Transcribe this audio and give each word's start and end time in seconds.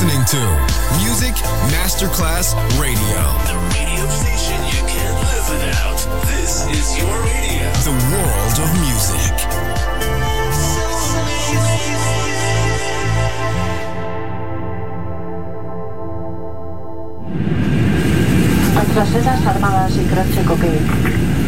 listening 0.00 0.24
to 0.26 0.38
Music 1.02 1.34
Masterclass 1.74 2.54
Radio. 2.78 3.18
The 3.50 3.58
radio 3.74 4.06
station 4.06 4.62
you 4.70 4.86
can't 4.86 5.18
live 5.26 5.50
without. 5.50 5.98
This 6.26 6.62
is 6.70 6.96
your 6.96 7.10
radio. 7.24 7.66
The 7.82 7.90
world 8.06 8.58
of 8.62 8.70
music. 8.78 9.34
Francesas 18.94 19.46
armadas 19.46 19.96
y 19.96 20.04
croce 20.04 20.44
coquet. 20.44 21.47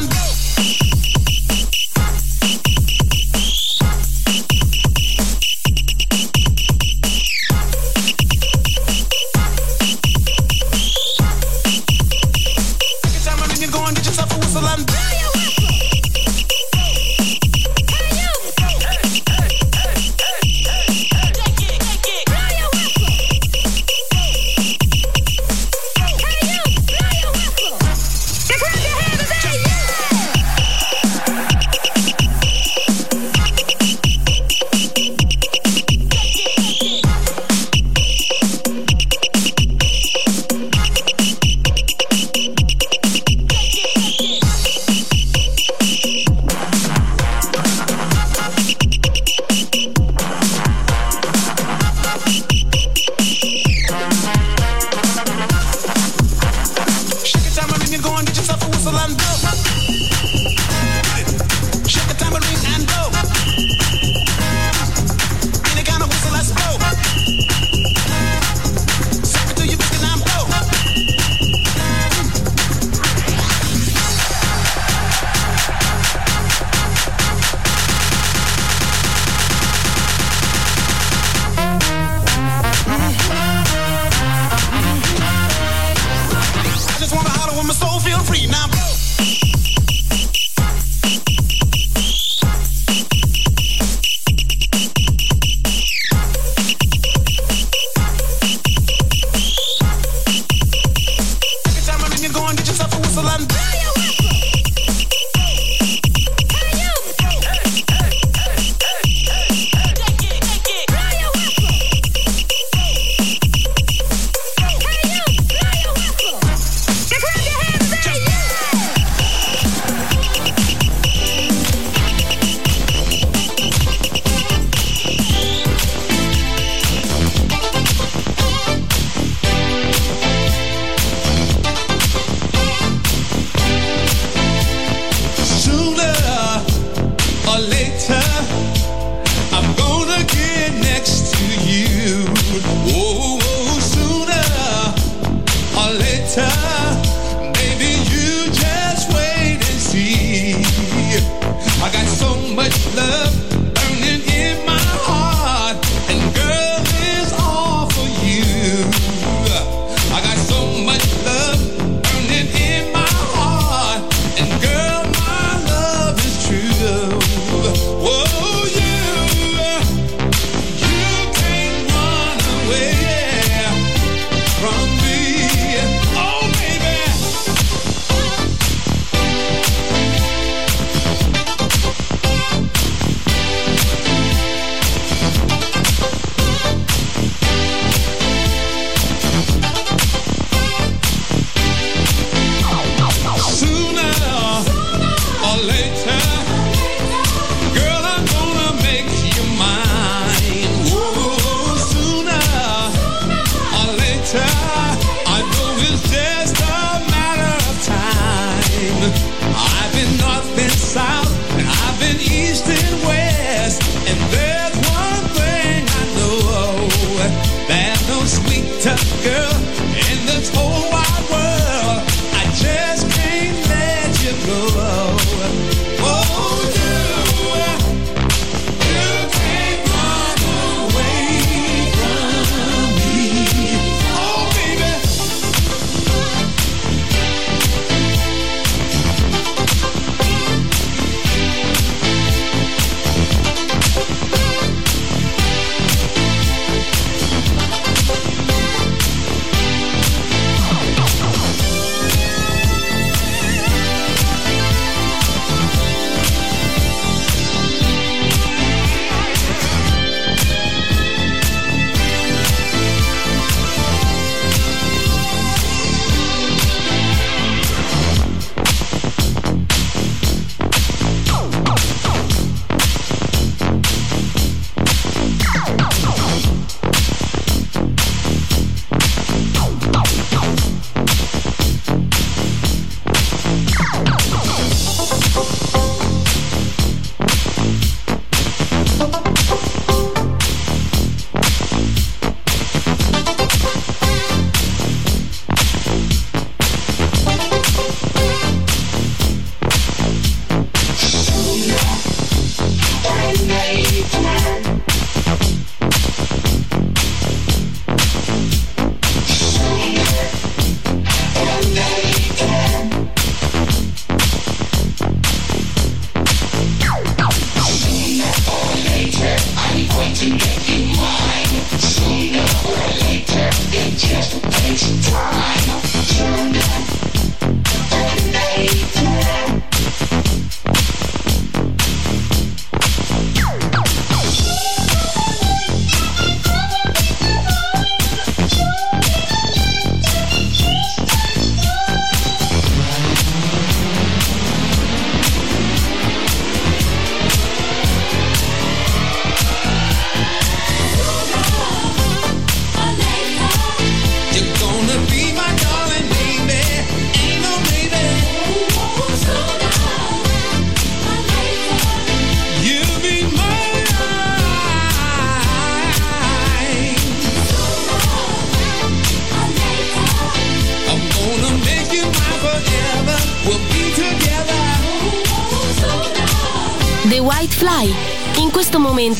one. 0.00 0.43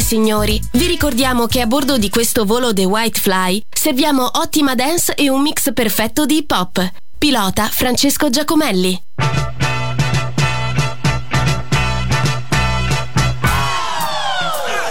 Signori, 0.00 0.60
vi 0.72 0.86
ricordiamo 0.86 1.46
che 1.46 1.60
a 1.60 1.66
bordo 1.66 1.98
di 1.98 2.10
questo 2.10 2.44
volo 2.44 2.72
The 2.72 2.84
White 2.84 3.20
Fly 3.20 3.62
serviamo 3.68 4.28
ottima 4.34 4.74
dance 4.74 5.14
e 5.14 5.28
un 5.28 5.42
mix 5.42 5.72
perfetto 5.72 6.26
di 6.26 6.36
hip 6.36 6.50
hop. 6.50 6.92
Pilota 7.18 7.68
Francesco 7.68 8.30
Giacomelli. 8.30 9.02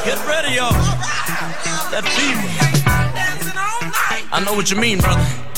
Get 0.05 0.17
ready, 0.27 0.53
y'all. 0.55 0.73
That 1.91 2.05
fever. 2.05 2.47
I 4.31 4.43
know 4.43 4.53
what 4.53 4.69
you 4.69 4.77
mean, 4.77 4.99
brother. 4.99 5.48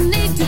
need 0.00 0.36
to 0.36 0.47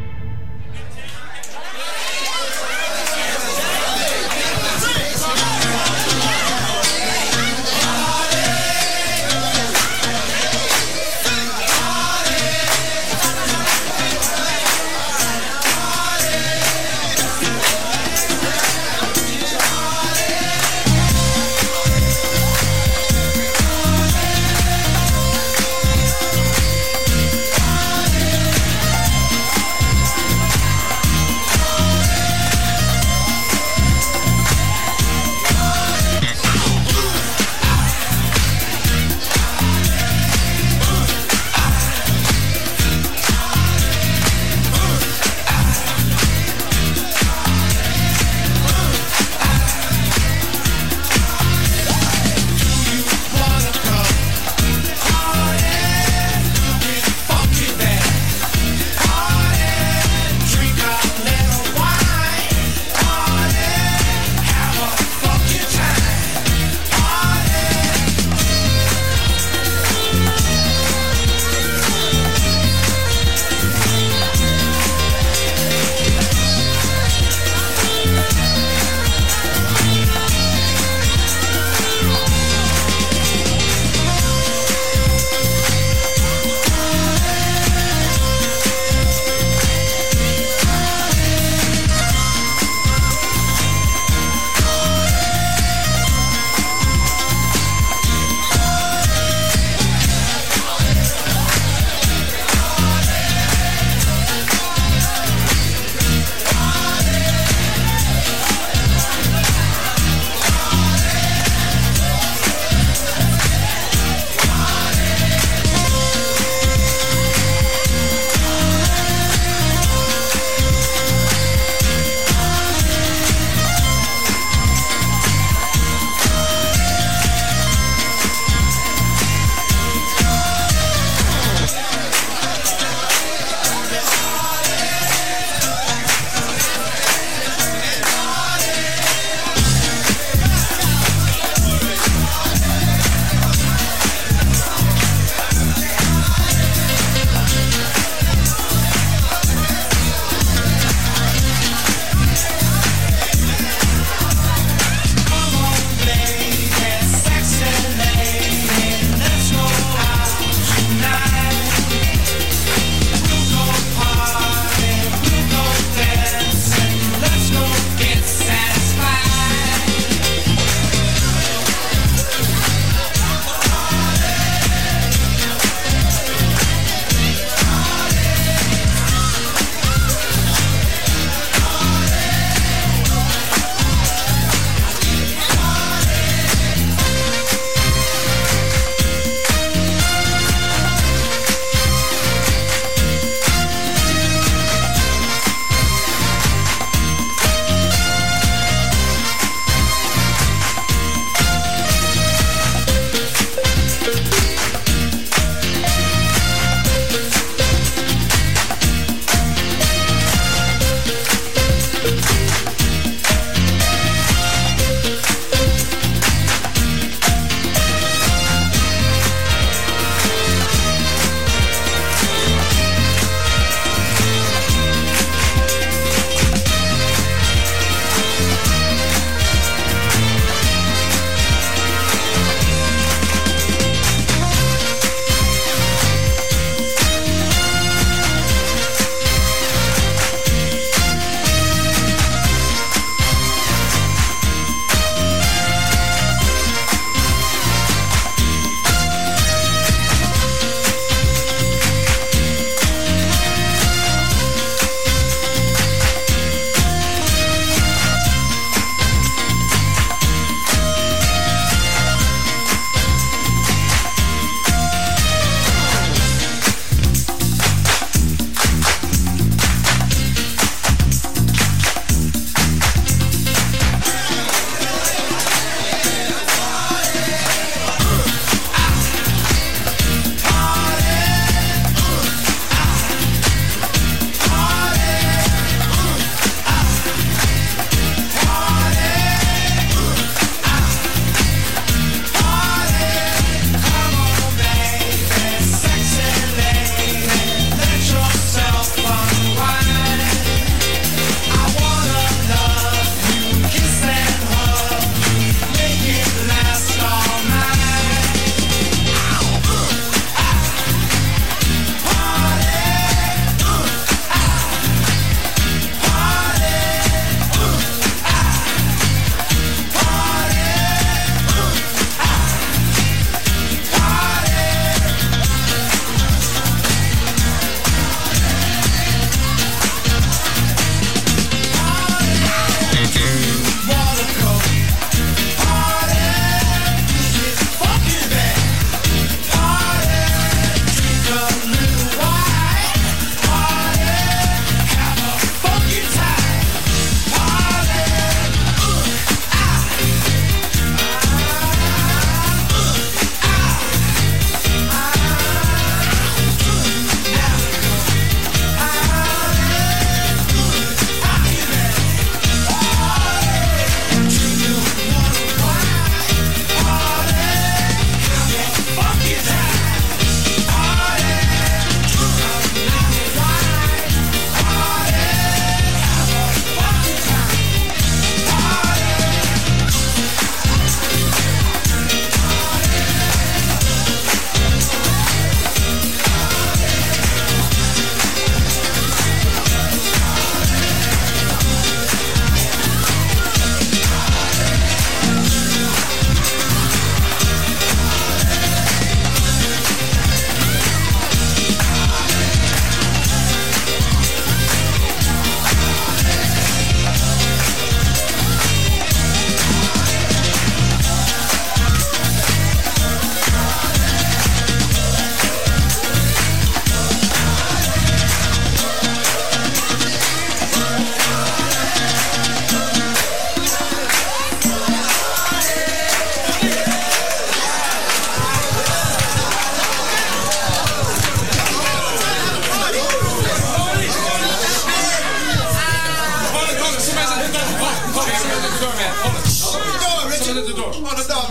doorman. 438.81 439.13
Hold 439.21 439.37
it. 439.37 439.45
Hold 439.45 439.45
it. 439.45 439.53
Shut 439.53 439.85
the 439.85 439.97
door, 440.01 440.19
Richard. 440.25 440.55
Shut 440.57 440.65
the 440.65 440.73
door. 440.73 440.91
Come 440.91 441.05
on, 441.05 441.15
the 441.15 441.25
door. 441.29 441.50